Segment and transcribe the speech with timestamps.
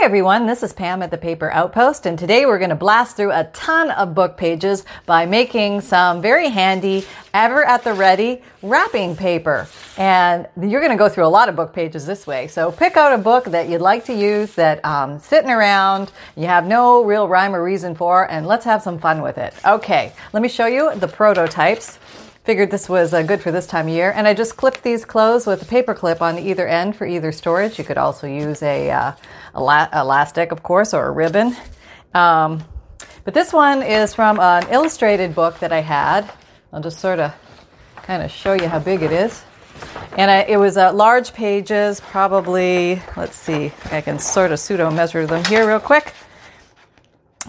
[0.00, 3.18] Hey everyone, this is Pam at the Paper Outpost, and today we're going to blast
[3.18, 8.40] through a ton of book pages by making some very handy, ever at the ready
[8.62, 9.68] wrapping paper.
[9.98, 12.48] And you're going to go through a lot of book pages this way.
[12.48, 16.46] So pick out a book that you'd like to use that um, sitting around, you
[16.46, 19.52] have no real rhyme or reason for, and let's have some fun with it.
[19.66, 21.98] Okay, let me show you the prototypes.
[22.50, 25.04] Figured this was uh, good for this time of year, and I just clipped these
[25.04, 27.78] closed with a paper clip on either end for either storage.
[27.78, 29.12] You could also use a uh,
[29.54, 31.54] elastic, of course, or a ribbon.
[32.12, 32.64] Um,
[33.22, 36.28] but this one is from an illustrated book that I had.
[36.72, 37.32] I'll just sort of
[38.02, 39.44] kind of show you how big it is.
[40.18, 44.90] And I, it was uh, large pages, probably, let's see, I can sort of pseudo
[44.90, 46.14] measure them here real quick.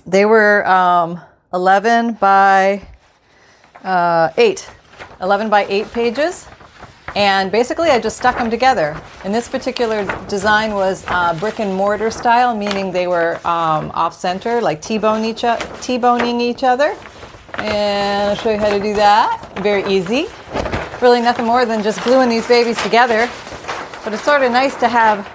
[0.05, 1.19] They were um,
[1.51, 2.87] 11 by
[3.83, 4.69] uh, 8
[5.21, 6.47] 11 by 8 pages.
[7.15, 8.99] And basically, I just stuck them together.
[9.25, 14.13] And this particular design was uh, brick and mortar style, meaning they were um, off
[14.13, 15.43] center, like T-bone each
[15.81, 16.95] T-boning each other.
[17.55, 19.59] And I'll show you how to do that.
[19.59, 20.27] Very easy.
[21.01, 23.29] Really nothing more than just gluing these babies together.
[24.03, 25.27] But it's sort of nice to have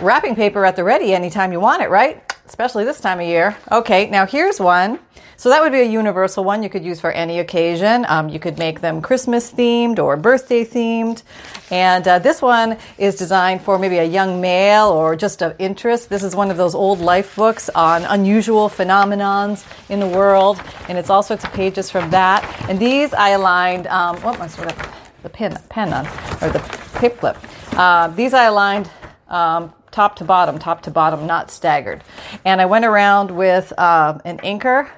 [0.00, 2.23] wrapping paper at the ready anytime you want it, right?
[2.46, 3.56] Especially this time of year.
[3.72, 4.98] Okay, now here's one
[5.36, 8.06] so that would be a universal one you could use for any occasion.
[8.08, 11.22] Um, you could make them Christmas themed or birthday themed.
[11.70, 16.08] And uh, this one is designed for maybe a young male or just of interest.
[16.08, 20.60] This is one of those old life books on unusual phenomenons in the world.
[20.88, 22.44] And it's all sorts of pages from that.
[22.68, 24.74] And these I aligned, um, what am I
[25.22, 26.06] the pen, pen on,
[26.42, 26.60] or the
[26.94, 27.36] paper clip.
[27.78, 28.88] Uh, these I aligned
[29.28, 32.02] um, top to bottom, top to bottom, not staggered.
[32.44, 34.90] And I went around with uh, an inker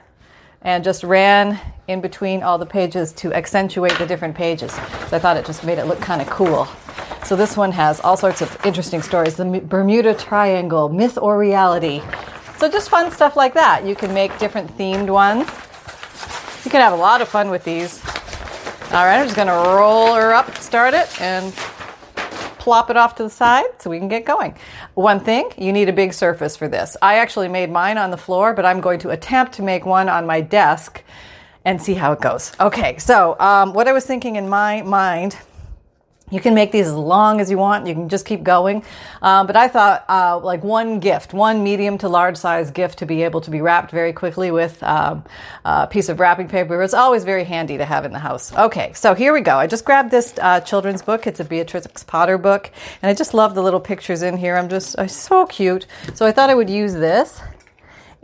[0.63, 4.73] and just ran in between all the pages to accentuate the different pages.
[4.73, 6.67] So I thought it just made it look kind of cool.
[7.27, 9.37] So this one has all sorts of interesting stories.
[9.37, 12.01] The Bermuda Triangle, myth or reality.
[12.57, 13.85] So just fun stuff like that.
[13.85, 15.47] You can make different themed ones.
[16.65, 18.03] You can have a lot of fun with these.
[18.93, 21.53] All right, I'm just going to roll her up, start it, and
[22.67, 24.53] plop it off to the side so we can get going.
[24.95, 26.97] One thing, you need a big surface for this.
[27.01, 30.09] I actually made mine on the floor, but I'm going to attempt to make one
[30.09, 31.05] on my desk
[31.65, 32.51] and see how it goes.
[32.59, 35.39] Okay, so um, what I was thinking in my mind
[36.31, 37.87] you can make these as long as you want.
[37.87, 38.83] You can just keep going.
[39.23, 43.07] Um, but I thought uh, like one gift, one medium to large size gift to
[43.07, 45.25] be able to be wrapped very quickly with um,
[45.65, 46.83] a piece of wrapping paper.
[46.83, 48.53] It's always very handy to have in the house.
[48.53, 49.57] Okay, so here we go.
[49.57, 51.27] I just grabbed this uh, children's book.
[51.27, 52.73] It's a Beatrix Potter book.
[53.03, 54.57] And I just love the little pictures in here.
[54.57, 55.87] I'm just uh, so cute.
[56.15, 57.41] So I thought I would use this.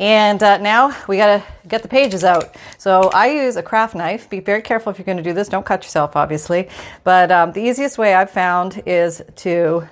[0.02, 2.56] And uh, now we got to get the pages out.
[2.76, 4.28] So I use a craft knife.
[4.28, 5.48] Be very careful if you're to do this.
[5.48, 6.68] Don't cut yourself, obviously.
[7.04, 9.88] But um, the easiest way I've found is to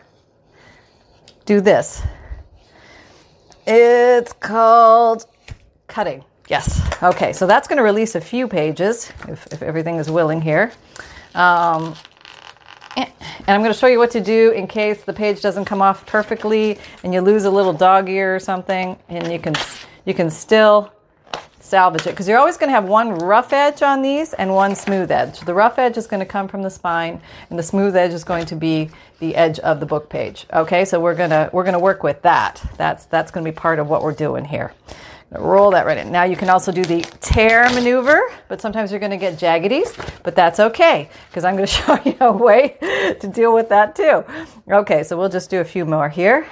[1.45, 2.03] do this.
[3.69, 5.27] It's called
[5.87, 6.25] cutting.
[6.49, 6.83] Yes.
[7.05, 10.73] Okay, so that's to release a few pages if, if everything is willing here.
[11.37, 11.95] Um,
[12.97, 13.13] and
[13.47, 16.05] I'm going to show you what to do in case the page doesn't come off
[16.07, 19.55] perfectly and you lose a little dog ear or something and you can
[20.05, 20.93] you can still
[21.71, 24.75] salvage it because you're always going to have one rough edge on these and one
[24.75, 25.41] smooth edge.
[25.41, 28.25] The rough edge is going to come from the spine and the smooth edge is
[28.25, 28.91] going to be
[29.21, 30.47] the edge of the book page.
[30.53, 32.63] Okay, so we're going to we're going to work with that.
[32.77, 34.73] That's that's going to be part of what we're doing here.
[35.33, 36.11] Roll that right in.
[36.11, 39.95] Now you can also do the tear maneuver, but sometimes you're going to get jaggedies,
[40.25, 42.77] but that's okay because I'm going to show you a way
[43.21, 44.25] to deal with that too.
[44.69, 46.49] Okay, so we'll just do a few more here.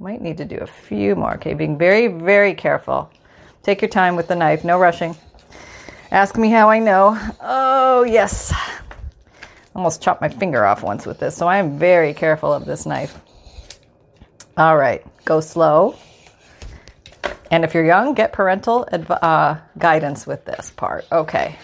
[0.00, 1.34] Might need to do a few more.
[1.34, 3.12] Okay, being very, very careful.
[3.62, 5.14] Take your time with the knife, no rushing.
[6.10, 7.18] Ask me how I know.
[7.38, 8.50] Oh, yes.
[9.74, 12.86] Almost chopped my finger off once with this, so I am very careful of this
[12.86, 13.20] knife.
[14.56, 15.96] All right, go slow.
[17.50, 21.04] And if you're young, get parental adv- uh, guidance with this part.
[21.12, 21.56] Okay.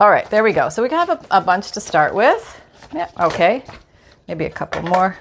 [0.00, 0.70] All right, there we go.
[0.70, 2.60] So we have a, a bunch to start with.
[2.94, 3.62] Yeah, okay.
[4.26, 5.18] Maybe a couple more.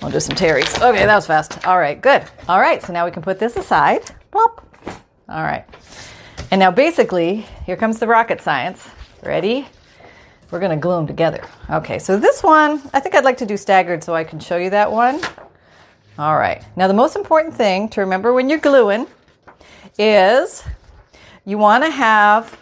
[0.00, 0.74] We'll do some Terry's.
[0.76, 1.66] Okay, that was fast.
[1.66, 2.24] All right, good.
[2.48, 4.10] All right, so now we can put this aside.
[4.30, 4.66] Plop.
[5.28, 5.64] All right.
[6.50, 8.86] And now basically, here comes the rocket science.
[9.22, 9.66] Ready?
[10.50, 11.42] We're going to glue them together.
[11.70, 14.56] Okay, so this one, I think I'd like to do staggered so I can show
[14.56, 15.20] you that one.
[16.18, 16.62] All right.
[16.76, 19.06] Now, the most important thing to remember when you're gluing
[19.98, 20.62] is
[21.44, 22.56] you want to have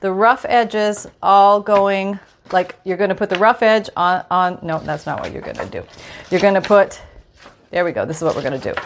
[0.00, 2.18] the rough edges all going
[2.52, 5.42] like you're going to put the rough edge on on no that's not what you're
[5.42, 5.84] going to do.
[6.30, 7.00] You're going to put
[7.70, 8.80] there we go this is what we're going to do.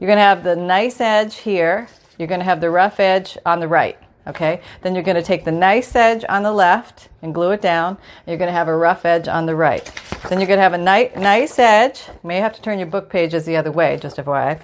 [0.00, 1.88] You're going to have the nice edge here.
[2.18, 3.98] You're going to have the rough edge on the right
[4.28, 7.62] Okay, then you're going to take the nice edge on the left and glue it
[7.62, 7.96] down.
[8.26, 9.90] You're going to have a rough edge on the right.
[10.28, 12.02] Then you're going to have a ni- nice edge.
[12.08, 14.60] You may have to turn your book pages the other way, just FYI.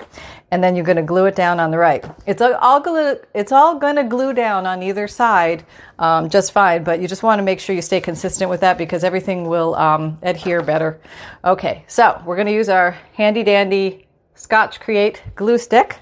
[0.51, 2.05] And then you're going to glue it down on the right.
[2.27, 5.65] It's all glue, it's all going to glue down on either side
[5.99, 8.77] um, just fine, but you just want to make sure you stay consistent with that
[8.77, 11.01] because everything will um, adhere better.
[11.45, 16.01] Okay, so we're going to use our handy dandy Scotch Create glue stick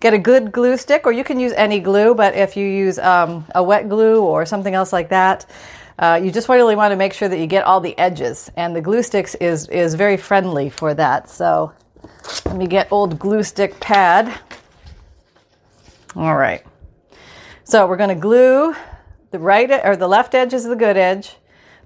[0.00, 2.98] get a good glue stick, or you can use any glue, but if you use
[2.98, 5.46] um, a wet glue or something else like that,
[5.98, 8.74] uh, you just really want to make sure that you get all the edges, and
[8.74, 11.28] the glue sticks is is very friendly for that.
[11.28, 11.72] So
[12.46, 14.32] let me get old glue stick pad.
[16.16, 16.64] All right.
[17.64, 18.74] So we're going to glue
[19.30, 21.36] the right or the left edge is the good edge.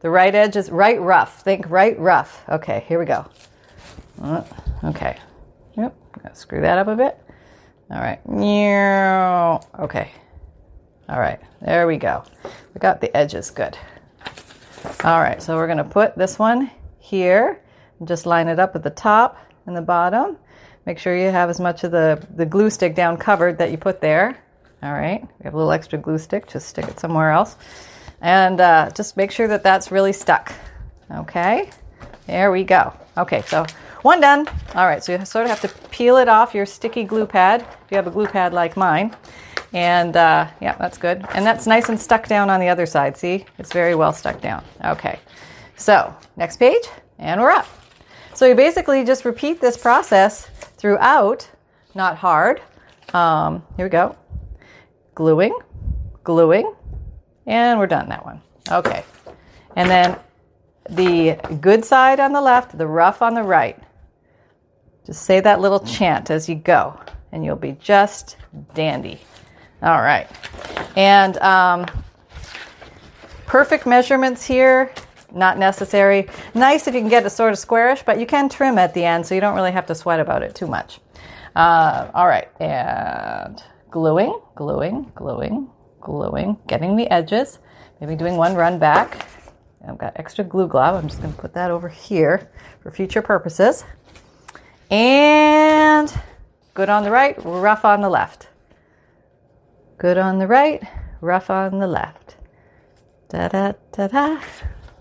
[0.00, 1.42] The right edge is right rough.
[1.42, 2.44] Think right rough.
[2.48, 3.26] Okay, here we go.
[4.20, 4.44] Uh,
[4.84, 5.16] okay.
[5.76, 5.94] Yep.
[6.34, 7.18] Screw that up a bit.
[7.90, 8.20] All right.
[9.78, 10.10] Okay.
[11.08, 11.38] All right.
[11.60, 12.24] There we go.
[12.74, 13.78] We got the edges good.
[15.04, 15.40] All right.
[15.40, 17.60] So we're going to put this one here
[18.00, 20.36] and just line it up at the top and the bottom.
[20.84, 23.76] Make sure you have as much of the, the glue stick down covered that you
[23.76, 24.36] put there.
[24.82, 25.22] All right.
[25.22, 26.48] We have a little extra glue stick.
[26.48, 27.56] Just stick it somewhere else.
[28.20, 30.52] And uh, just make sure that that's really stuck.
[31.10, 31.70] Okay.
[32.26, 32.92] There we go.
[33.16, 33.42] Okay.
[33.42, 33.64] So
[34.06, 34.46] one done.
[34.76, 37.62] All right, so you sort of have to peel it off your sticky glue pad
[37.62, 39.14] if you have a glue pad like mine.
[39.72, 41.26] And uh, yeah, that's good.
[41.34, 43.16] And that's nice and stuck down on the other side.
[43.16, 44.64] See, it's very well stuck down.
[44.84, 45.18] Okay,
[45.74, 46.84] so next page,
[47.18, 47.66] and we're up.
[48.32, 50.46] So you basically just repeat this process
[50.78, 51.50] throughout,
[51.94, 52.62] not hard.
[53.12, 54.16] Um, here we go.
[55.16, 55.58] Gluing,
[56.22, 56.72] gluing,
[57.46, 58.40] and we're done that one.
[58.70, 59.04] Okay.
[59.74, 60.16] And then
[60.88, 63.76] the good side on the left, the rough on the right.
[65.06, 66.98] Just say that little chant as you go,
[67.30, 68.36] and you'll be just
[68.74, 69.20] dandy.
[69.82, 70.28] All right.
[70.96, 71.86] And um,
[73.46, 74.92] perfect measurements here,
[75.32, 76.28] not necessary.
[76.54, 79.04] Nice if you can get it sort of squarish, but you can trim at the
[79.04, 80.98] end, so you don't really have to sweat about it too much.
[81.54, 82.48] Uh, all right.
[82.60, 85.70] And gluing, gluing, gluing,
[86.00, 87.60] gluing, getting the edges.
[88.00, 89.26] Maybe doing one run back.
[89.86, 90.96] I've got extra glue glob.
[90.96, 92.50] I'm just going to put that over here
[92.82, 93.84] for future purposes.
[94.90, 96.12] And
[96.74, 98.48] good on the right, rough on the left.
[99.98, 100.82] Good on the right,
[101.20, 102.36] rough on the left.
[103.28, 104.40] Da da da da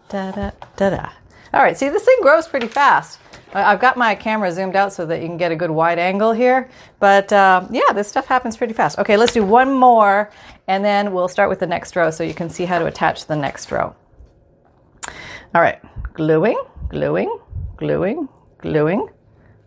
[0.09, 1.09] da da da da.
[1.53, 3.19] All right, see, this thing grows pretty fast.
[3.53, 6.33] I've got my camera zoomed out so that you can get a good wide angle
[6.33, 6.69] here.
[6.99, 8.99] But uh, yeah, this stuff happens pretty fast.
[8.99, 10.31] Okay, let's do one more
[10.67, 13.27] and then we'll start with the next row so you can see how to attach
[13.27, 13.95] the next row.
[15.53, 15.79] All right,
[16.13, 17.39] gluing, gluing,
[17.77, 18.27] gluing,
[18.57, 19.07] gluing,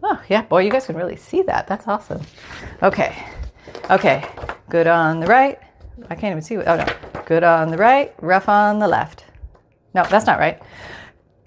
[0.03, 1.67] Oh, yeah, boy, you guys can really see that.
[1.67, 2.23] That's awesome.
[2.83, 3.17] Okay,
[3.91, 4.29] okay,
[4.69, 5.59] good on the right.
[6.09, 6.56] I can't even see.
[6.56, 6.87] What, oh, no.
[7.27, 9.25] Good on the right, rough on the left.
[9.95, 10.62] No, that's not right.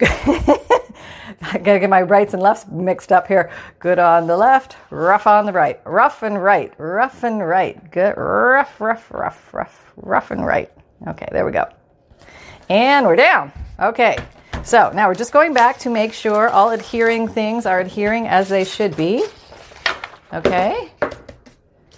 [0.00, 3.50] I gotta get my rights and lefts mixed up here.
[3.78, 5.80] Good on the left, rough on the right.
[5.84, 7.90] Rough and right, rough and right.
[7.90, 10.70] Good, rough, rough, rough, rough, rough and right.
[11.08, 11.66] Okay, there we go.
[12.68, 13.52] And we're down.
[13.80, 14.16] Okay,
[14.64, 18.48] so now we're just going back to make sure all adhering things are adhering as
[18.48, 19.24] they should be.
[20.32, 20.90] Okay.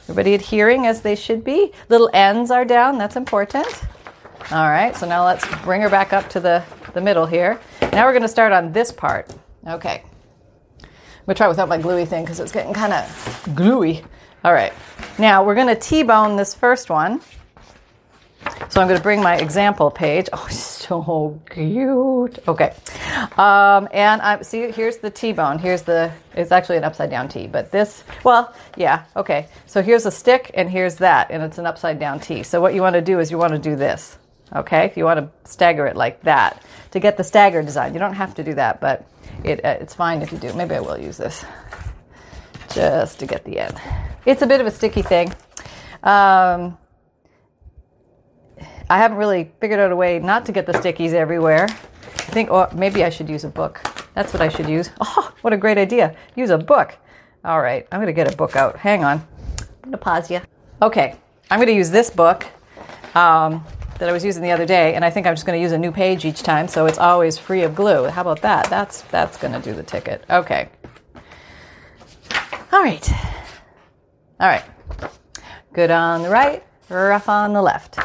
[0.02, 1.72] Everybody adhering as they should be.
[1.88, 2.99] Little ends are down.
[2.99, 3.66] That's important.
[4.50, 4.94] All right.
[4.96, 6.62] So now let's bring her back up to the,
[6.93, 7.61] the middle here.
[7.93, 9.32] Now we're going to start on this part.
[9.67, 10.02] Okay.
[10.82, 14.02] I'm going to try without my gluey thing because it's getting kind of gluey.
[14.44, 14.74] All right.
[15.19, 17.22] Now we're going to T-bone this first one.
[18.69, 20.29] So I'm going to bring my example page.
[20.32, 20.46] Oh,
[20.88, 22.38] so cute.
[22.46, 22.74] Okay.
[23.36, 25.58] Um, and I see here's the T-bone.
[25.58, 29.48] Here's the it's actually an upside down T, but this well, yeah, okay.
[29.67, 32.43] So here's a stick and here's that, and it's an upside down T.
[32.43, 34.19] So what you want to do is you want to do this.
[34.55, 34.93] Okay?
[34.94, 36.62] You want to stagger it like that
[36.93, 37.93] to get the stagger design.
[37.93, 39.08] You don't have to do that, but
[39.43, 40.53] it, uh, it's fine if you do.
[40.53, 41.44] Maybe I will use this
[42.72, 43.81] just to get the end.
[44.26, 45.34] It's a bit of a sticky thing.
[46.03, 46.79] Um,
[48.91, 51.67] I haven't really figured out a way not to get the stickies everywhere.
[51.69, 53.81] I think, or maybe I should use a book.
[54.14, 54.91] That's what I should use.
[55.00, 56.17] Oh, what a great idea.
[56.36, 56.96] Use a book.
[57.44, 58.76] All right, I'm going to get a book out.
[58.76, 59.19] Hang on.
[59.60, 60.41] I'm going to pause you.
[60.81, 61.17] Okay,
[61.50, 62.46] I'm going to use this book
[63.14, 63.64] um,
[63.98, 65.72] that I was using the other day, and I think I'm just going to use
[65.72, 68.06] a new page each time, so it's always free of glue.
[68.06, 68.70] How about that?
[68.70, 70.24] That's that's going to do the ticket.
[70.31, 70.69] Okay.
[72.72, 73.12] All right.
[74.41, 74.64] All right.
[75.72, 77.98] Good on the right, rough on the left.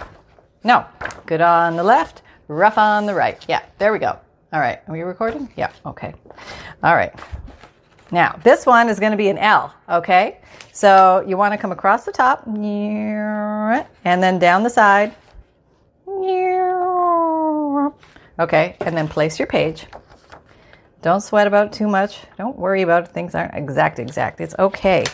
[0.64, 0.86] No.
[1.26, 3.44] Good on the left, rough on the right.
[3.48, 4.20] Yeah, there we go.
[4.52, 4.80] All right.
[4.88, 5.52] Are we recording?
[5.56, 5.72] Yeah.
[5.86, 6.14] Okay.
[6.84, 7.14] All right.
[8.12, 10.40] Now, this one is going to be an L, okay?
[10.74, 15.16] So you want to come across the top and then down the side.
[18.40, 19.86] Okay, and then place your page.
[21.02, 22.22] Don't sweat about it too much.
[22.38, 23.10] Don't worry about it.
[23.12, 24.42] Things aren't exact, exact.
[24.42, 25.06] It's okay.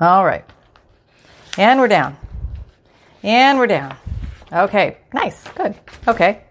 [0.00, 0.44] All right.
[1.58, 2.16] And we're down.
[3.22, 3.96] And we're down.
[4.52, 5.74] Okay, nice, good.
[6.08, 6.44] Okay,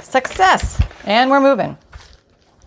[0.00, 0.80] success.
[1.04, 1.76] And we're moving.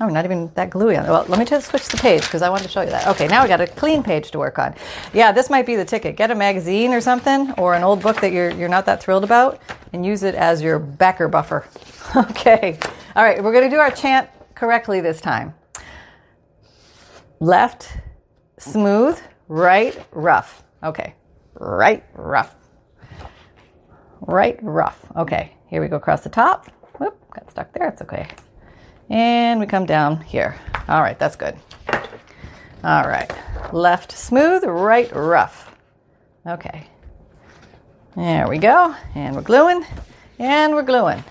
[0.02, 1.10] Oh, not even that gluey on it.
[1.10, 3.08] Well, let me just switch the page because I wanted to show you that.
[3.08, 4.74] Okay, now we got a clean page to work on.
[5.14, 6.16] Yeah, this might be the ticket.
[6.16, 9.26] Get a magazine or something, or an old book that you're you're not that thrilled
[9.26, 9.62] about,
[9.92, 11.66] and use it as your backer buffer.
[12.16, 12.80] okay.
[13.16, 15.54] All right, we're going to do our chant correctly this time.
[17.42, 17.98] Left,
[18.58, 20.64] smooth, right, rough.
[20.82, 21.14] Okay,
[21.60, 22.56] right, rough.
[24.22, 25.00] Right, rough.
[25.16, 26.68] Okay, here we go across the top.
[27.00, 27.90] Whoop, got stuck there.
[27.90, 28.28] It's okay.
[29.10, 30.56] And we come down here.
[30.88, 31.56] All right, that's good.
[32.84, 33.32] All right,
[33.74, 35.76] left smooth, right rough.
[36.48, 36.88] Okay.
[38.16, 38.96] There we go.
[39.16, 39.86] And we're gluing,
[40.40, 41.24] and we're gluing.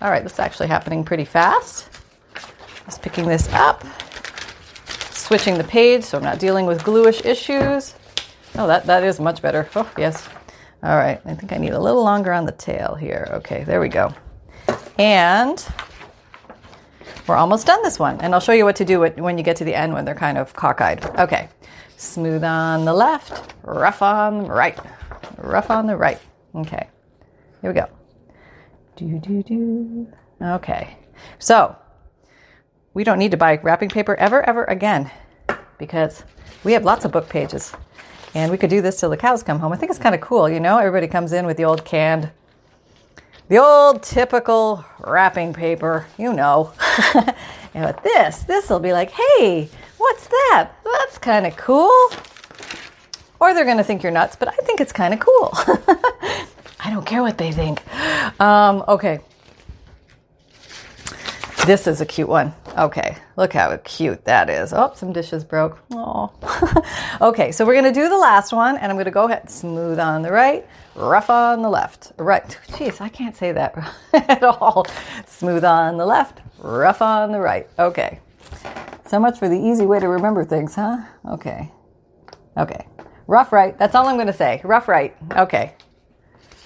[0.00, 1.88] All right, this is actually happening pretty fast.
[2.84, 3.84] Just picking this up,
[5.10, 7.94] switching the page so I'm not dealing with gluish issues.
[8.58, 9.68] Oh, that, that is much better.
[9.76, 10.28] Oh, yes.
[10.82, 13.28] All right, I think I need a little longer on the tail here.
[13.34, 14.12] Okay, there we go.
[14.98, 15.64] And
[17.28, 18.20] we're almost done this one.
[18.20, 20.16] And I'll show you what to do when you get to the end when they're
[20.16, 21.04] kind of cockeyed.
[21.20, 21.48] Okay,
[21.96, 24.76] smooth on the left, rough on the right,
[25.36, 26.18] rough on the right.
[26.52, 26.88] Okay,
[27.62, 27.88] here we go.
[28.96, 30.12] Do, do, do.
[30.42, 30.96] Okay,
[31.38, 31.76] so
[32.92, 35.12] we don't need to buy wrapping paper ever, ever again
[35.78, 36.24] because
[36.64, 37.72] we have lots of book pages.
[38.38, 39.72] And we could do this till the cows come home.
[39.72, 40.78] I think it's kind of cool, you know?
[40.78, 42.30] Everybody comes in with the old canned,
[43.48, 46.72] the old typical wrapping paper, you know.
[47.74, 50.70] and with this, this will be like, hey, what's that?
[50.84, 51.90] That's kind of cool.
[53.40, 55.50] Or they're going to think you're nuts, but I think it's kind of cool.
[56.78, 57.82] I don't care what they think.
[58.40, 59.18] Um, okay,
[61.68, 62.54] this is a cute one.
[62.78, 64.72] Okay, look how cute that is.
[64.72, 65.78] Oh, some dishes broke.
[65.92, 66.32] Oh.
[67.20, 70.22] okay, so we're gonna do the last one, and I'm gonna go ahead smooth on
[70.22, 72.12] the right, rough on the left.
[72.16, 72.58] Right.
[72.68, 73.76] Jeez, I can't say that
[74.14, 74.86] at all.
[75.26, 77.68] Smooth on the left, rough on the right.
[77.78, 78.20] Okay.
[79.04, 80.96] So much for the easy way to remember things, huh?
[81.32, 81.70] Okay.
[82.56, 82.86] Okay.
[83.26, 83.78] Rough right.
[83.78, 84.62] That's all I'm gonna say.
[84.64, 85.14] Rough right.
[85.32, 85.74] Okay.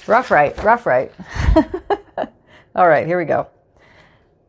[0.06, 0.56] Rough right.
[0.62, 1.10] Rough right.
[2.76, 3.04] all right.
[3.04, 3.48] Here we go.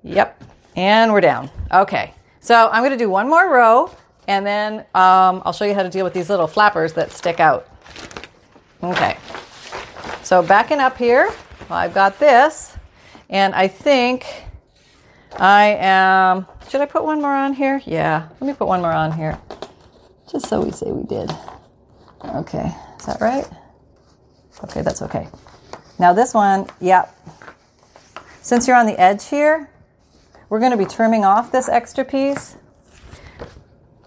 [0.03, 0.43] Yep.
[0.75, 1.49] And we're down.
[1.71, 2.13] Okay.
[2.39, 3.89] So I'm going to do one more row
[4.27, 7.39] and then um, I'll show you how to deal with these little flappers that stick
[7.39, 7.67] out.
[8.81, 9.17] Okay.
[10.23, 11.31] So backing up here,
[11.69, 12.77] well, I've got this
[13.29, 14.25] and I think
[15.37, 17.81] I am, should I put one more on here?
[17.85, 19.39] Yeah, let me put one more on here.
[20.29, 21.31] Just so we say we did.
[22.23, 23.45] Okay, is that right?
[24.63, 25.27] Okay, that's okay.
[25.99, 27.15] Now this one, yep.
[28.41, 29.69] Since you're on the edge here,
[30.53, 32.57] we're going to be trimming off this extra piece.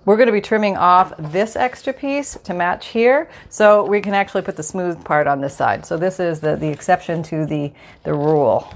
[0.05, 3.29] We're going to be trimming off this extra piece to match here.
[3.49, 5.85] So we can actually put the smooth part on this side.
[5.85, 7.73] So this is the, the exception to the,
[8.05, 8.73] the rule.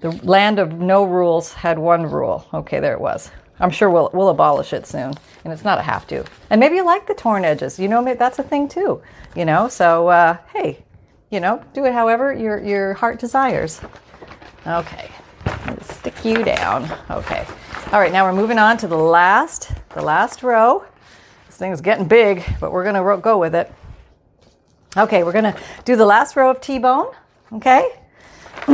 [0.00, 2.48] The land of no rules had one rule.
[2.54, 3.30] Okay, there it was.
[3.60, 5.12] I'm sure we'll, we'll abolish it soon.
[5.44, 6.24] And it's not a have to.
[6.48, 7.78] And maybe you like the torn edges.
[7.78, 9.02] You know, that's a thing too.
[9.36, 10.82] You know, so uh, hey,
[11.30, 13.78] you know, do it however your, your heart desires.
[14.66, 15.10] Okay
[15.82, 16.90] stick you down.
[17.10, 17.46] Okay.
[17.92, 20.84] All right, now we're moving on to the last, the last row.
[21.46, 23.72] This thing's getting big, but we're gonna go with it.
[24.96, 27.12] Okay, we're gonna do the last row of T-bone.
[27.52, 27.88] Okay.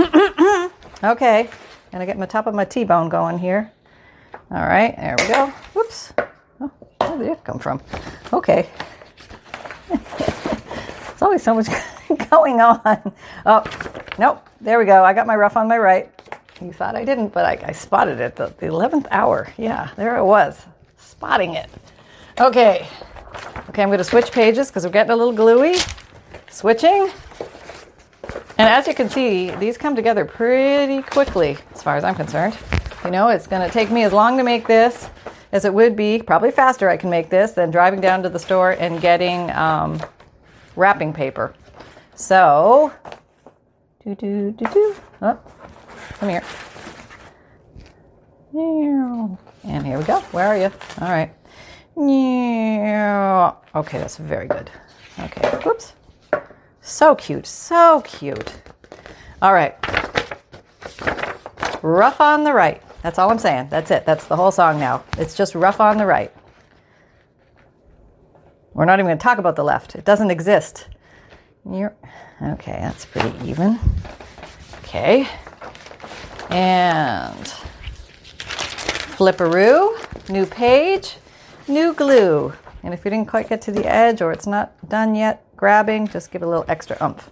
[1.04, 1.50] okay.
[1.92, 3.72] Gonna get my top of my T-bone going here.
[4.50, 5.46] All right, there we go.
[5.74, 6.12] Whoops.
[6.60, 7.82] Oh, where did it come from?
[8.32, 8.68] Okay.
[9.88, 11.66] There's always so much
[12.30, 13.12] going on.
[13.44, 13.64] Oh,
[14.18, 14.48] nope.
[14.60, 15.04] There we go.
[15.04, 16.10] I got my rough on my right.
[16.60, 19.52] You thought I didn't, but I, I spotted it the, the 11th hour.
[19.56, 21.70] Yeah, there it was, spotting it.
[22.40, 22.88] Okay,
[23.68, 25.76] okay, I'm going to switch pages because we're getting a little gluey.
[26.50, 27.10] Switching.
[28.58, 32.56] And as you can see, these come together pretty quickly, as far as I'm concerned.
[33.04, 35.08] You know, it's going to take me as long to make this
[35.52, 38.38] as it would be, probably faster I can make this than driving down to the
[38.38, 40.00] store and getting um,
[40.76, 41.54] wrapping paper.
[42.14, 42.92] So,
[44.04, 44.96] do do do do.
[45.22, 45.38] Oh,
[46.14, 46.42] Come here.
[49.64, 50.20] And here we go.
[50.32, 50.70] Where are you?
[51.00, 51.32] All right.
[53.74, 54.70] Okay, that's very good.
[55.18, 55.92] Okay, whoops.
[56.80, 58.60] So cute, so cute.
[59.42, 59.76] All right.
[61.82, 62.82] rough on the right.
[63.02, 63.68] That's all I'm saying.
[63.70, 64.04] That's it.
[64.04, 65.04] That's the whole song now.
[65.16, 66.32] It's just rough on the right.
[68.74, 69.94] We're not even going to talk about the left.
[69.94, 70.88] It doesn't exist.
[72.42, 73.78] Okay, that's pretty even.
[74.78, 75.28] Okay.
[76.50, 77.54] And
[79.16, 81.16] flipperoo, new page,
[81.66, 82.52] new glue.
[82.82, 86.08] And if you didn't quite get to the edge or it's not done yet, grabbing,
[86.08, 87.30] just give it a little extra umph.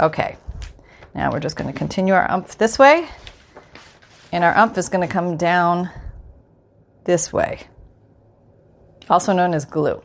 [0.00, 0.36] Okay,
[1.14, 3.08] now we're just going to continue our umph this way.
[4.32, 5.90] And our umph is going to come down
[7.04, 7.60] this way,
[9.10, 10.02] also known as glue.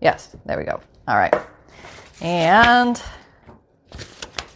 [0.00, 0.80] Yes, there we go.
[1.06, 1.34] All right.
[2.22, 3.02] And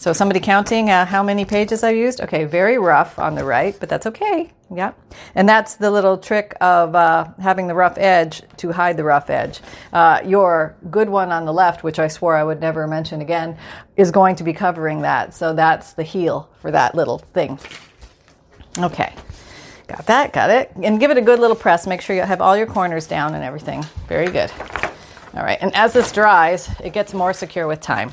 [0.05, 2.21] so somebody counting uh, how many pages I used?
[2.21, 4.53] Okay, very rough on the right, but that's okay.
[4.71, 4.93] Yeah.
[5.35, 9.31] And that's the little trick of uh, having the rough edge to hide the rough
[9.31, 9.63] edge.
[9.95, 13.57] Uh, your good one on the left, which I swore I would never mention again,
[13.97, 15.33] is going to be covering that.
[15.33, 17.59] So that's the heel for that little thing.
[18.77, 19.11] Okay.
[19.87, 20.71] Got that, got it.
[20.83, 21.87] And give it a good little press.
[21.87, 23.83] Make sure you have all your corners down and everything.
[24.07, 24.53] Very good.
[25.33, 28.11] All right, and as this dries, it gets more secure with time.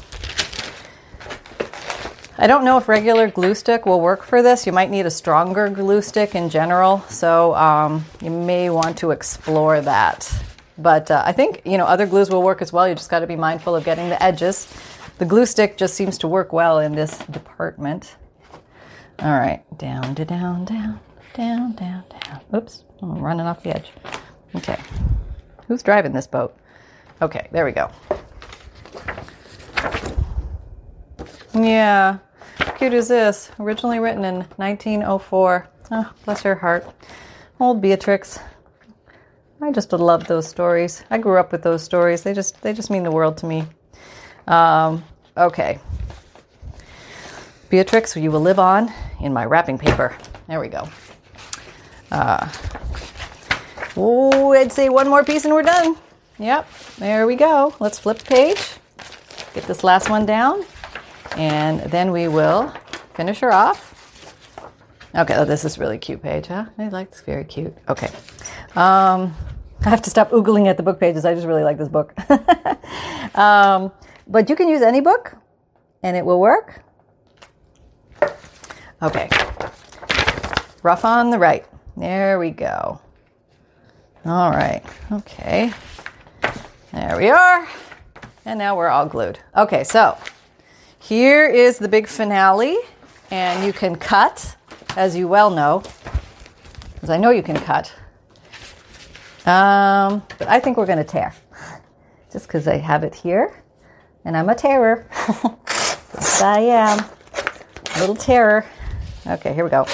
[2.42, 4.66] I don't know if regular glue stick will work for this.
[4.66, 9.12] You might need a stronger glue stick in general, so um, you may want to
[9.12, 10.28] explore that.
[10.76, 12.90] But uh, I think you know other glues will work as well.
[12.90, 14.74] You just got to be mindful of getting the edges.
[15.20, 18.16] The glue stick just seems to work well in this department.
[19.20, 21.00] All right, down to down, down,
[21.36, 22.42] down, down, down.
[22.56, 23.92] Oops, I'm running off the edge.
[24.56, 24.80] Okay,
[25.68, 26.58] who's driving this boat?
[27.22, 27.92] Okay, there we go.
[31.54, 32.18] Yeah,
[32.78, 33.52] cute is this?
[33.60, 35.68] Originally written in 1904.
[35.92, 36.86] Oh, bless her heart.
[37.60, 38.40] Old Beatrix.
[39.62, 41.04] I just love those stories.
[41.12, 42.24] I grew up with those stories.
[42.24, 43.66] They just they just mean the world to me.
[44.48, 45.04] Um,
[45.38, 45.80] okay.
[47.70, 48.92] Beatrix, you will live on
[49.22, 50.16] in my wrapping paper.
[50.48, 50.90] There we go.
[52.12, 52.52] Uh,
[53.96, 55.96] oh, I'd say one more piece and we're done.
[56.40, 57.76] Yep, there we go.
[57.80, 58.74] Let's flip the page.
[59.54, 60.66] Get this last one down.
[61.38, 62.74] And then we will
[63.14, 63.98] finish her off.
[65.14, 66.66] Okay, oh, this is really cute page, huh?
[66.78, 67.76] I like this, very cute.
[67.90, 68.10] Okay.
[68.76, 69.36] Um,
[69.84, 71.26] I have to stop oogling at the book pages.
[71.26, 72.14] I just really like this book.
[73.36, 73.92] um,
[74.28, 75.36] but you can use any book
[76.04, 76.84] and it will work.
[79.02, 79.28] Okay.
[80.84, 81.66] Rough on the right.
[81.98, 83.02] There we go.
[84.24, 84.84] All right.
[85.12, 85.74] Okay.
[86.94, 87.68] There we are.
[88.46, 89.40] And now we're all glued.
[89.58, 90.18] Okay, so
[91.02, 92.78] here is the big finale.
[93.32, 94.56] And you can cut,
[94.98, 95.84] as you well know,
[96.94, 97.94] because I know you can cut.
[99.46, 101.34] Um, but I think we're going to tear.
[102.32, 103.64] Just because I have it here.
[104.26, 105.08] And I'm a terror.
[105.44, 107.00] yes, I am.
[107.96, 108.66] A little terror.
[109.26, 109.88] Okay, here we go.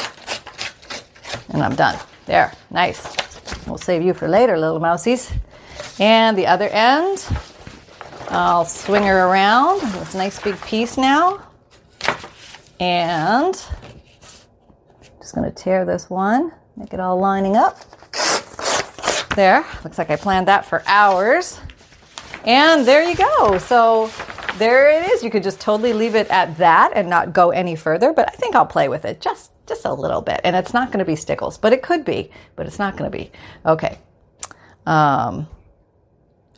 [1.50, 1.98] And I'm done.
[2.26, 3.15] There, nice.
[3.67, 5.32] We'll save you for later, little mousies.
[6.00, 7.26] And the other end,
[8.38, 9.82] I'll swing her around.
[9.93, 11.41] This nice big piece now.
[12.80, 17.80] And I'm just going to tear this one, make it all lining up.
[19.36, 21.60] There, looks like I planned that for hours.
[22.45, 23.58] And there you go.
[23.58, 24.12] So
[24.60, 25.23] there it is.
[25.23, 28.36] You could just totally leave it at that and not go any further, but I
[28.36, 30.41] think I'll play with it just just a little bit.
[30.43, 33.12] And it's not going to be stickles, but it could be, but it's not going
[33.12, 33.32] to be.
[33.65, 33.97] Okay.
[34.86, 35.47] Um,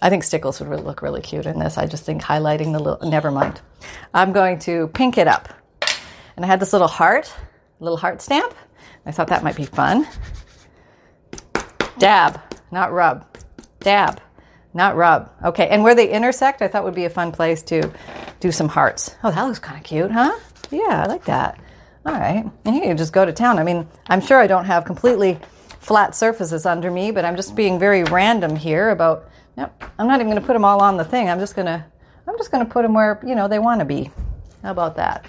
[0.02, 1.78] I think Stickles would look really cute in this.
[1.78, 3.62] I just think highlighting the little, never mind.
[4.14, 5.50] I'm going to pink it up.
[6.36, 7.34] And I had this little heart,
[7.80, 8.54] little heart stamp.
[9.06, 10.08] I thought that might be fun.
[11.98, 12.40] Dab,
[12.72, 13.26] not rub.
[13.82, 14.22] Dab,
[14.74, 15.32] not rub.
[15.44, 17.92] Okay, and where they intersect, I thought would be a fun place to
[18.40, 19.16] do some hearts.
[19.24, 20.38] Oh, that looks kind of cute, huh?
[20.72, 21.60] Yeah, I like that.
[22.06, 22.50] All right.
[22.64, 23.60] And you can just go to town.
[23.60, 25.40] I mean, I'm sure I don't have completely
[25.80, 29.92] flat surfaces under me, but I'm just being very random here about Yep.
[30.00, 31.30] I'm not even going to put them all on the thing.
[31.30, 31.86] I'm just going to
[32.26, 34.10] I'm just going to put them where, you know, they want to be.
[34.64, 35.26] How about that?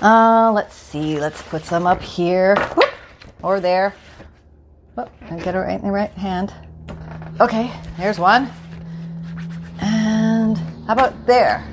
[0.00, 1.18] Uh, let's see.
[1.18, 2.54] Let's put some up here.
[2.76, 2.90] Whoop,
[3.42, 3.94] or there.
[4.96, 6.54] Oh, I get it right in the right hand.
[7.40, 8.50] Okay, there's one.
[9.80, 11.66] And how about there?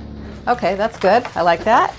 [0.48, 1.28] Okay, that's good.
[1.36, 1.94] I like that.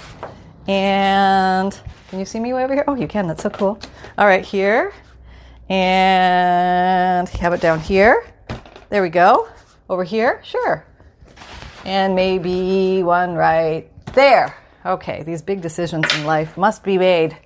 [0.66, 2.84] And can you see me over here?
[2.88, 3.28] Oh, you can.
[3.28, 3.78] That's so cool.
[4.16, 4.92] All right, here.
[5.68, 8.24] And how about down here?
[8.90, 9.48] There we go.
[9.90, 10.40] Over here?
[10.42, 10.82] Sure.
[11.84, 14.56] And maybe one right there.
[14.86, 17.36] Okay, these big decisions in life must be made.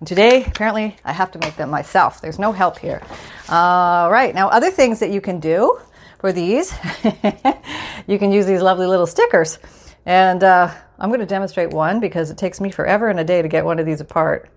[0.00, 2.20] And today, apparently, I have to make them myself.
[2.20, 3.02] There's no help here.
[3.48, 5.80] All right, now, other things that you can do
[6.18, 6.74] for these,
[8.06, 9.58] you can use these lovely little stickers.
[10.04, 13.40] And uh, I'm going to demonstrate one because it takes me forever and a day
[13.40, 14.50] to get one of these apart.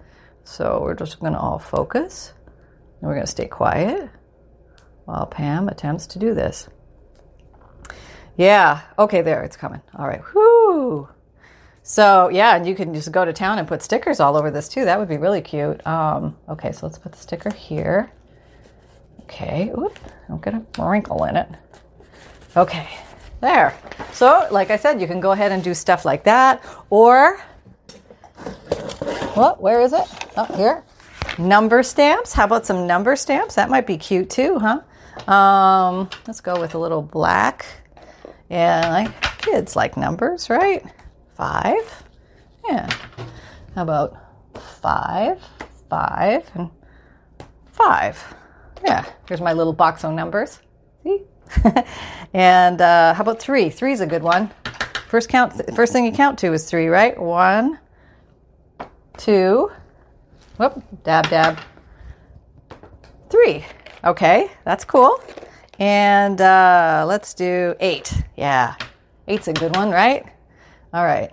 [0.44, 2.34] So we're just going to all focus
[3.00, 4.10] and we're going to stay quiet
[5.06, 6.68] while Pam attempts to do this.
[8.38, 8.82] Yeah.
[9.00, 9.82] Okay, there, it's coming.
[9.98, 10.22] All right.
[10.34, 11.08] Whoo.
[11.84, 14.68] So, yeah, and you can just go to town and put stickers all over this
[14.68, 14.86] too.
[14.86, 15.86] That would be really cute.
[15.86, 18.12] Um, okay, so let's put the sticker here.
[19.22, 19.72] Okay.
[19.78, 21.48] Oop, don't get a wrinkle in it.
[22.58, 22.90] Okay,
[23.40, 23.78] there.
[24.14, 26.64] So, like I said, you can go ahead and do stuff like that.
[26.90, 27.38] Or,
[29.36, 29.62] what?
[29.62, 30.08] Where is it?
[30.38, 30.84] Oh, here.
[31.38, 32.34] Number stamps.
[32.34, 33.56] How about some number stamps?
[33.56, 34.82] That might be cute too, huh?
[35.28, 37.66] Um, let's go with a little black.
[38.50, 40.84] Yeah, like kids like numbers, right?
[41.36, 42.04] Five.
[42.68, 42.90] Yeah.
[43.74, 44.18] How about
[44.82, 45.42] five,
[45.90, 46.70] five, and
[47.72, 48.36] five?
[48.84, 49.06] Yeah.
[49.28, 50.60] Here's my little box of numbers.
[51.04, 51.24] See?
[52.34, 53.70] and uh, how about three?
[53.70, 54.52] Three's a good one.
[55.08, 55.54] First count.
[55.76, 57.20] First thing you count to is three, right?
[57.20, 57.80] One,
[59.18, 59.72] two.
[60.58, 60.84] Whoop.
[61.04, 61.60] Dab, dab.
[63.30, 63.66] Three.
[64.06, 65.20] Okay, that's cool.
[65.80, 68.14] And uh, let's do eight.
[68.38, 68.76] Yeah,
[69.28, 70.24] eight's a good one, right?
[70.94, 71.32] All right.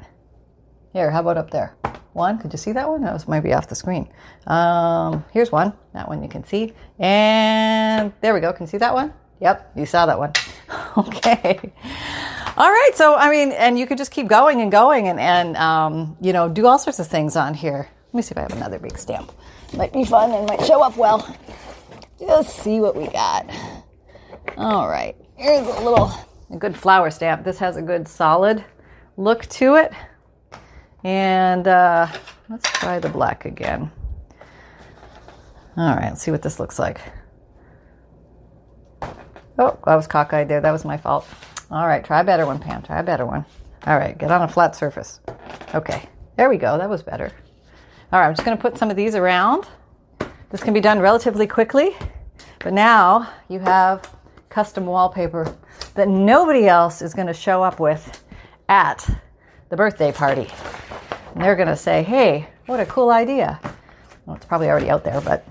[0.94, 1.76] Here, how about up there?
[2.14, 2.38] One.
[2.38, 3.02] Could you see that one?
[3.02, 4.08] That was might be off the screen.
[4.46, 5.74] Um, here's one.
[5.92, 6.72] That one you can see.
[6.98, 8.54] And there we go.
[8.54, 9.12] Can you see that one?
[9.40, 10.32] Yep, you saw that one.
[10.96, 11.72] okay.
[12.56, 12.90] All right.
[12.94, 16.32] So, I mean, and you could just keep going and going and, and um, you
[16.32, 17.88] know, do all sorts of things on here.
[18.06, 19.30] Let me see if I have another big stamp.
[19.74, 21.36] Might be fun and might show up well.
[22.26, 23.50] Just see what we got.
[24.56, 26.12] All right, here's a little
[26.50, 27.44] a good flower stamp.
[27.44, 28.64] This has a good solid
[29.16, 29.92] look to it.
[31.02, 32.06] And uh,
[32.48, 33.90] let's try the black again.
[35.76, 37.00] All right, let's see what this looks like.
[39.58, 40.60] Oh, I was cockeyed there.
[40.60, 41.26] That was my fault.
[41.72, 42.82] All right, try a better one, Pam.
[42.82, 43.44] Try a better one.
[43.84, 45.18] All right, get on a flat surface.
[45.74, 46.78] Okay, there we go.
[46.78, 47.32] That was better.
[48.12, 49.66] All right, I'm just going to put some of these around.
[50.52, 51.96] This can be done relatively quickly,
[52.58, 54.14] but now you have
[54.50, 55.56] custom wallpaper
[55.94, 58.22] that nobody else is going to show up with
[58.68, 59.08] at
[59.70, 60.46] the birthday party.
[61.32, 63.58] And they're going to say, hey, what a cool idea.
[64.26, 65.48] Well, it's probably already out there, but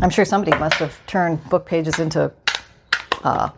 [0.00, 2.32] I'm sure somebody must have turned book pages into
[3.22, 3.50] uh,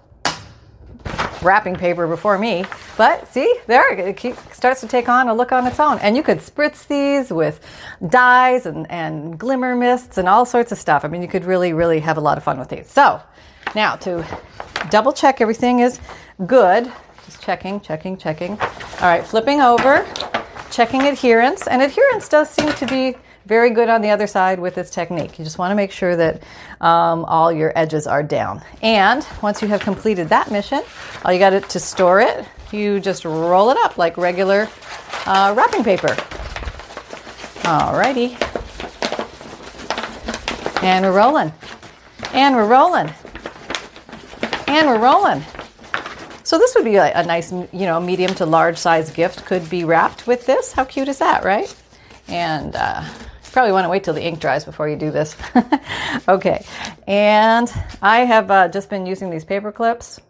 [1.45, 2.65] wrapping paper before me.
[2.97, 4.19] But see, there it
[4.53, 5.99] starts to take on a look on its own.
[5.99, 7.61] And you could spritz these with
[8.09, 11.05] dyes and, and glimmer mists and all sorts of stuff.
[11.05, 12.91] I mean, you could really, really have a lot of fun with these.
[12.91, 13.21] So
[13.75, 14.27] now to
[14.91, 16.01] double check everything is
[16.47, 16.91] good.
[17.25, 18.53] Just checking, checking, checking.
[18.61, 20.07] All right, flipping over,
[20.71, 21.67] checking adherence.
[21.67, 25.39] And adherence does seem to be very good on the other side with this technique.
[25.39, 26.43] You just want to make sure that
[26.81, 28.63] um, all your edges are down.
[28.83, 30.83] And once you have completed that mission,
[31.25, 34.69] all you got it to store it, you just roll it up like regular
[35.27, 36.17] uh, wrapping paper.
[37.65, 38.41] Alrighty.
[40.83, 41.53] And we're rolling.
[42.33, 43.11] And we're rolling.
[44.67, 45.43] And we're rolling.
[46.43, 49.69] So this would be a, a nice, you know, medium to large size gift could
[49.71, 50.73] be wrapped with this.
[50.73, 51.75] How cute is that, right?
[52.29, 53.05] And uh,
[53.55, 55.37] probably want to wait till the ink dries before you do this.
[56.29, 56.67] okay,
[57.07, 60.21] and I have uh, just been using these paper clips,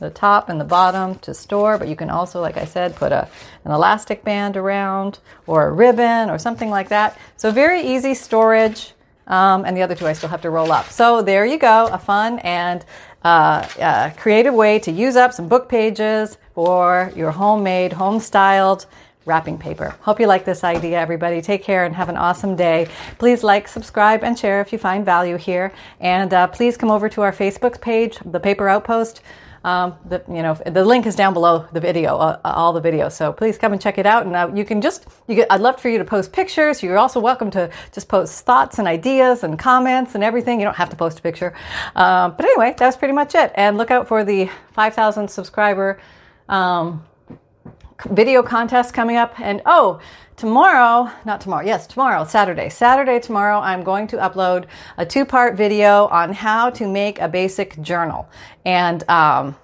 [0.00, 3.12] the top and the bottom to store, but you can also, like I said, put
[3.12, 3.28] a,
[3.64, 7.18] an elastic band around or a ribbon or something like that.
[7.36, 8.94] So very easy storage.
[9.26, 10.90] Um, and the other two I still have to roll up.
[10.90, 12.84] So there you go, a fun and
[13.24, 18.84] uh, uh, creative way to use up some book pages for your homemade, home styled
[19.26, 19.94] wrapping paper.
[20.00, 21.40] Hope you like this idea, everybody.
[21.40, 22.88] Take care and have an awesome day.
[23.18, 25.72] Please like, subscribe, and share if you find value here.
[26.00, 29.22] And uh, please come over to our Facebook page, The Paper Outpost.
[29.64, 33.12] Um, the, you know, the link is down below the video, uh, all the videos.
[33.12, 34.26] So please come and check it out.
[34.26, 36.82] And uh, you can just, you get, I'd love for you to post pictures.
[36.82, 40.60] You're also welcome to just post thoughts and ideas and comments and everything.
[40.60, 41.54] You don't have to post a picture.
[41.96, 43.52] Um, but anyway, that's pretty much it.
[43.54, 45.98] And look out for the 5,000 subscriber
[46.46, 47.02] um,
[48.10, 49.38] video contest coming up.
[49.40, 50.00] And oh,
[50.36, 54.66] tomorrow, not tomorrow, yes, tomorrow, Saturday, Saturday, tomorrow, I'm going to upload
[54.98, 58.28] a two part video on how to make a basic journal.
[58.64, 59.56] And, um,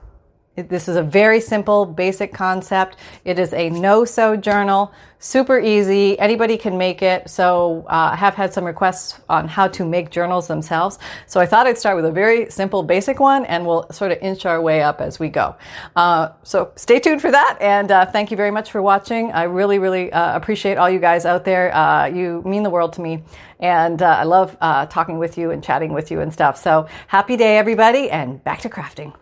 [0.57, 2.97] this is a very simple, basic concept.
[3.25, 6.19] It is a no-sew journal, super easy.
[6.19, 7.31] Anybody can make it.
[7.31, 10.99] So uh, I have had some requests on how to make journals themselves.
[11.27, 14.19] So I thought I'd start with a very simple, basic one, and we'll sort of
[14.23, 15.57] inch our way up as we go.
[15.95, 19.33] Uh, so stay tuned for that, and uh, thank you very much for watching.
[19.33, 21.75] I really, really uh, appreciate all you guys out there.
[21.75, 23.23] Uh, you mean the world to me,
[23.61, 26.57] and uh, I love talking with you and chatting with you and stuff.
[26.57, 29.20] So happy day, everybody, and back to crafting.